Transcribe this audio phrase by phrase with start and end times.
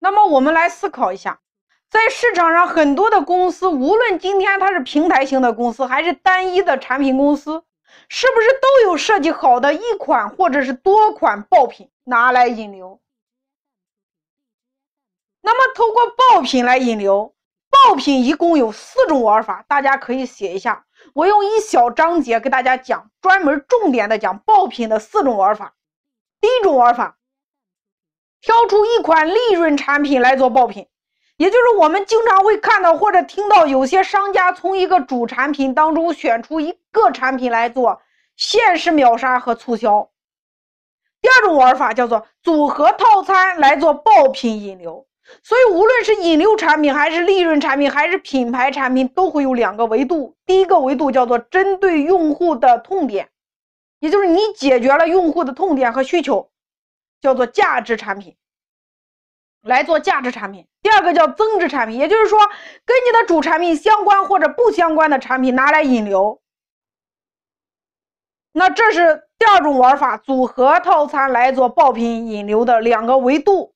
[0.00, 1.40] 那么我们来思考一下，
[1.90, 7.64] 在市场上很多的公司，无论今天它是平台型的公司，还是单一的产品公司，
[8.08, 13.00] 是不是都有设计好的一款或者是多款爆品拿来引流？
[15.40, 17.34] 那么通过爆品来引流，
[17.70, 20.84] 爆品一共有四种玩法，大家可以写一下。
[21.14, 25.74] 我用一小章节给大家讲，专门重点的讲爆品的四种玩法。
[26.40, 27.17] 第一种玩法。
[28.48, 30.86] 挑出一款利润产品来做爆品，
[31.36, 38.00] 也就是我们经常会看到或者听到有些商家从一个主产品当中选出一个产品来做
[38.38, 40.08] 限时秒杀和促销。
[41.20, 45.06] 第二种玩法叫做组合套餐来做爆品引流。
[45.42, 50.34] 所以无论是引流产品，还是利润产品，还是品牌产品，都会有两个维度。
[50.46, 53.28] 第一个维度叫做针对用户的痛点，
[54.00, 56.48] 也就是你解决了用户的痛点和需求。
[57.20, 58.36] 叫做价值产品，
[59.62, 60.66] 来做价值产品。
[60.82, 62.38] 第二个叫增值产品，也就是说
[62.84, 66.40] 跟你的主产品相关或者不相关的产品拿来引流。
[68.52, 73.74] 那这是第二种玩法，组合套餐来做爆品引流的两个维度。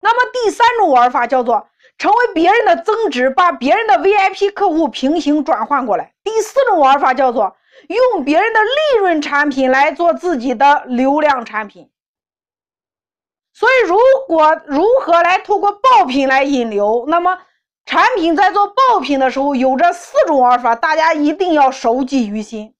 [0.00, 6.12] 那么第三种玩法叫做成为别人的增值，把别人的 VIP 客户平行转换过来。
[6.22, 7.56] 第四种玩法叫做
[7.88, 11.90] 用别人的利润产品来做自己的流量产品。
[13.54, 17.04] 所以，如果如何来通过爆品来引流？
[17.06, 17.38] 那么，
[17.86, 22.74] 产品在做爆品的时候，有这四种玩法，大家一定要熟记于心，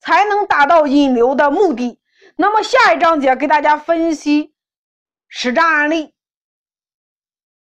[0.00, 1.98] 才能达到引流的目的。
[2.36, 4.54] 那么，下一章节给大家分析
[5.28, 6.13] 实战案例。